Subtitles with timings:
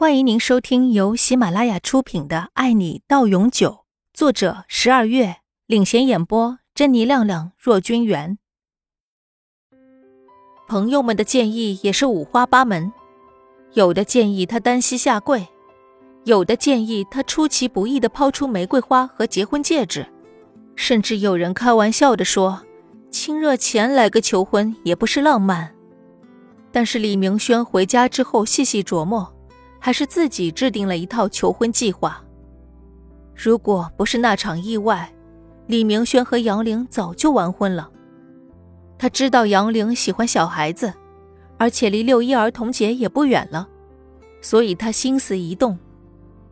[0.00, 3.68] 欢迎您收听由喜马拉雅出品的《爱你到永久》，
[4.14, 8.38] 作者十二月领衔演播，珍妮、亮亮、若君元。
[10.66, 12.90] 朋友们的建议也是五花八门，
[13.74, 15.46] 有的建议他单膝下跪，
[16.24, 20.06] 有的建议他出其不意的抛出玫瑰花和结婚戒指，
[20.76, 22.62] 甚至有人开玩笑的说
[23.12, 25.74] ：“亲热前来个求婚也不是浪漫。”
[26.72, 29.36] 但是李明轩回家之后细细琢磨。
[29.80, 32.22] 还是自己制定了一套求婚计划。
[33.34, 35.10] 如果不是那场意外，
[35.66, 37.90] 李明轩和杨玲早就完婚了。
[38.98, 40.92] 他知道杨玲喜欢小孩子，
[41.56, 43.66] 而且离六一儿童节也不远了，
[44.42, 45.78] 所以他心思一动，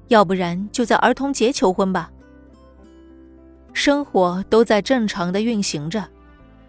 [0.08, 2.10] 要不然就在儿童节求婚吧。
[3.74, 6.08] 生活都在正常的运行着，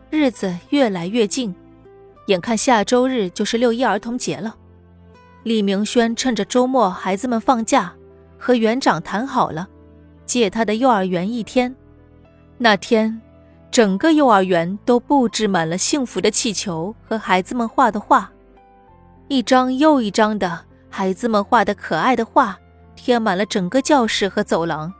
[0.09, 1.55] 日子越来越近，
[2.27, 4.55] 眼看下周日就是六一儿童节了。
[5.49, 7.91] 李明轩趁着周末孩子们放假，
[8.37, 9.67] 和园长谈好了，
[10.23, 11.75] 借他的幼儿园一天。
[12.59, 13.19] 那天，
[13.71, 18.31] 整个幼儿园都布置满了幸福的气球和孩子们画的画，
[19.27, 22.55] 一张又一张的孩子们画的可爱的画
[22.95, 24.93] 贴满了整个教室和走廊。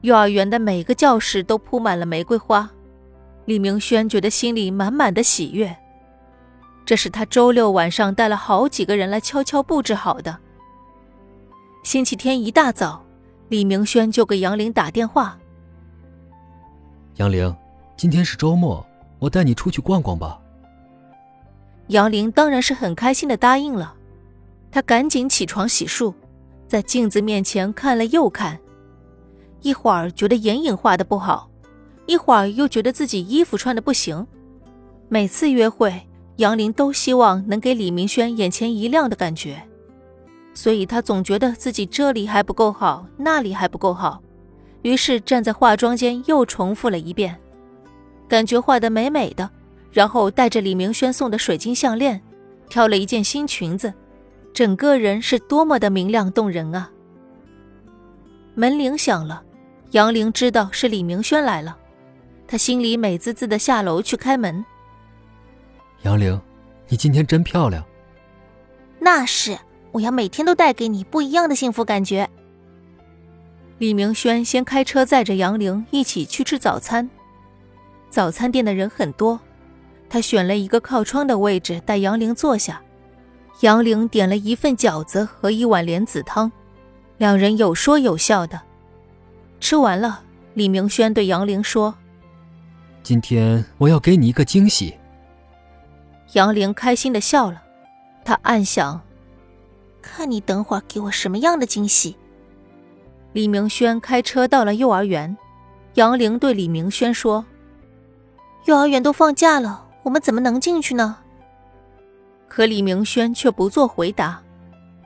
[0.00, 2.68] 幼儿园的每个教室都铺满了玫瑰花，
[3.44, 5.76] 李明轩觉得心里满满的喜悦。
[6.84, 10.36] 这是他周六晚上带了好几个人来悄悄布置好的。
[11.84, 13.04] 星期天一大早，
[13.48, 15.38] 李明轩就给杨玲打电话
[17.16, 17.54] ：“杨玲，
[17.96, 18.84] 今天是周末，
[19.18, 20.40] 我带你出去逛逛吧。”
[21.88, 23.94] 杨玲当然是很开心的答应了。
[24.70, 26.12] 她赶紧起床洗漱，
[26.66, 28.58] 在镜子面前看了又看，
[29.60, 31.50] 一会儿觉得眼影画的不好，
[32.06, 34.26] 一会儿又觉得自己衣服穿的不行。
[35.08, 36.08] 每次约会。
[36.36, 39.62] 杨玲都希望能给李明轩眼前一亮的感觉，
[40.54, 44.20] 所以她总觉得自己这里还不够好，那里还不够好，
[44.82, 47.38] 于是站在化妆间又重复了一遍，
[48.26, 49.48] 感觉画的美美的，
[49.92, 52.20] 然后带着李明轩送的水晶项链，
[52.68, 53.92] 挑了一件新裙子，
[54.54, 56.90] 整个人是多么的明亮动人啊！
[58.54, 59.42] 门铃响了，
[59.90, 61.76] 杨玲知道是李明轩来了，
[62.46, 64.64] 她心里美滋滋的下楼去开门。
[66.02, 66.40] 杨玲，
[66.88, 67.84] 你今天真漂亮。
[68.98, 69.56] 那是，
[69.92, 72.28] 我要每天都带给你不一样的幸福感觉。
[73.78, 77.08] 李明轩先开车载着杨玲一起去吃早餐。
[78.10, 79.38] 早餐店的人很多，
[80.08, 82.82] 他选了一个靠窗的位置带杨玲坐下。
[83.60, 86.50] 杨玲点了一份饺子和一碗莲子汤，
[87.18, 88.60] 两人有说有笑的。
[89.60, 90.22] 吃完了，
[90.54, 91.94] 李明轩对杨玲说
[93.04, 94.94] ：“今天我要给你一个惊喜。”
[96.32, 97.62] 杨玲开心的笑了，
[98.24, 99.00] 她暗想
[100.00, 102.16] ：“看你等会儿给我什么样的惊喜。”
[103.34, 105.36] 李明轩开车到了幼儿园，
[105.94, 107.44] 杨玲对李明轩说
[108.64, 111.18] ：“幼儿园都放假了，我们怎么能进去呢？”
[112.48, 114.42] 可李明轩却不做回答，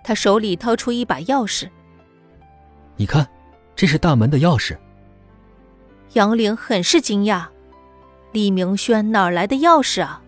[0.05, 1.69] 他手里掏出一把钥匙
[2.97, 3.27] ：“你看，
[3.75, 4.77] 这是大门的钥匙。”
[6.15, 7.47] 杨玲很是惊讶
[8.33, 10.23] ：“李明轩哪来的钥匙啊？”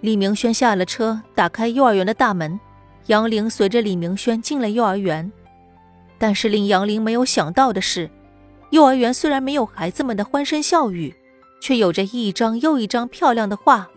[0.00, 2.58] 李明轩下了车，打开幼儿园的大门，
[3.06, 5.30] 杨玲随着李明轩进了幼儿园。
[6.18, 8.08] 但是令杨玲没有想到的是，
[8.70, 11.14] 幼儿园虽然没有孩子们的欢声笑语，
[11.60, 13.88] 却有着一张又一张漂亮的画。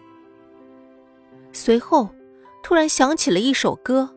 [1.51, 2.09] 随后，
[2.63, 4.09] 突然响起了一首歌：“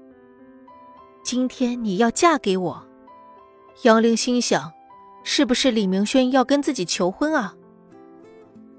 [1.23, 2.87] 今天你要嫁给我。”
[3.83, 4.73] 杨玲心想，
[5.23, 7.55] 是不是李明轩要跟自己求婚啊？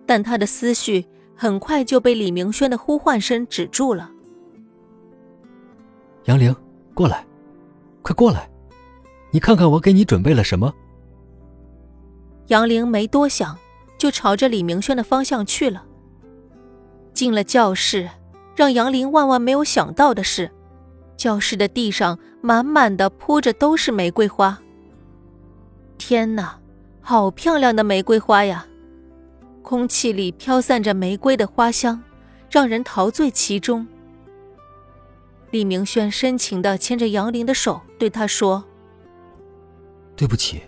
[0.08, 1.06] 但他的思绪。
[1.36, 4.10] 很快就被李明轩的呼唤声止住了。
[6.26, 6.56] 杨玲，
[6.94, 7.26] 过来，
[8.02, 8.50] 快过来，
[9.32, 10.74] 你看看我给你准备了什么。
[12.48, 13.58] 杨玲没多想，
[13.98, 15.84] 就朝着李明轩的方向去了。
[17.14, 18.10] 进了教室，
[18.56, 20.52] 让杨玲万万没有想到的是，
[21.18, 24.58] 教室的地上满满的铺着都是玫瑰花。
[25.98, 26.60] 天哪，
[27.02, 28.66] 好漂亮的玫瑰花呀！
[29.66, 32.00] 空气里飘散着玫瑰的花香，
[32.52, 33.86] 让人陶醉其中。
[35.50, 38.64] 李明轩深情的牵着杨玲的手，对她说
[40.16, 40.62] ：“对不起，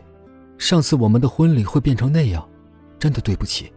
[0.58, 2.50] 上次我们的婚礼会变成那样，
[2.98, 3.72] 真的对不起。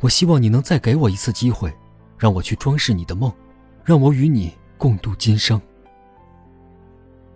[0.00, 1.72] 我希望你能再给我一次机会，
[2.18, 3.32] 让我去装饰你的梦，
[3.82, 5.58] 让我与你共度今生。”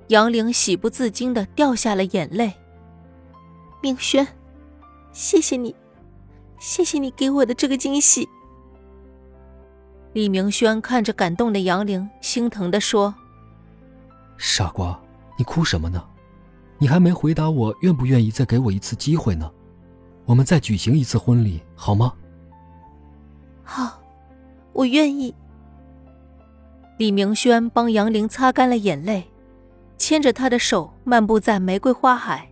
[0.09, 2.53] 杨玲喜不自禁的掉下了眼泪。
[3.81, 4.29] 明轩，
[5.13, 5.75] 谢谢你。
[6.59, 8.29] 谢谢你给我的这个惊喜。
[10.13, 13.15] 李明轩看着感动的杨玲，心疼的说
[14.39, 14.99] ：“傻瓜，
[15.37, 16.03] 你哭什么呢？
[16.79, 19.51] 你还没回答我愿不愿意再给我一次机会呢？
[20.25, 22.13] 我们再举行一次婚礼好吗？
[23.63, 24.01] 好，
[24.73, 25.35] 我愿意。
[26.99, 29.31] 李明轩帮杨玲擦干了眼泪，
[29.99, 32.51] 牵着她的手漫步在玫瑰花海。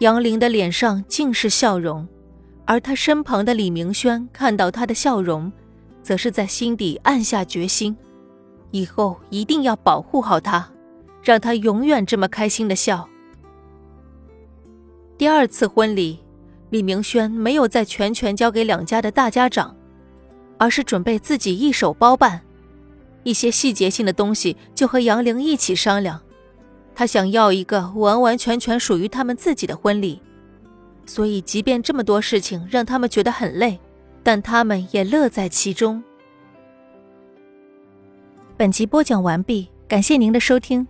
[0.00, 2.06] 杨玲的脸上尽是笑容，
[2.66, 5.52] 而他身旁的李明轩看到她的笑容，
[6.02, 7.96] 则是在心底暗下决心，
[8.70, 10.68] 以后一定要保护好她，
[11.22, 13.08] 让她永远这么开心的笑。
[15.18, 16.18] 第二次婚礼，
[16.70, 19.76] 李明轩没有再全权交给两家的大家长，
[20.58, 22.40] 而是准备自己一手包办，
[23.22, 26.20] 一些细节性的东西就和杨玲一起商量。
[26.94, 30.20] 他想要一个完完全全属于他们自己的婚礼，
[31.06, 33.78] 所以即便这么多事情让他们觉得很累，
[34.22, 36.02] 但他们也乐在其中。
[38.56, 40.86] 本集播讲完毕，感谢您的收听。